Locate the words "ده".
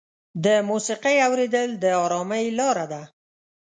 2.91-3.03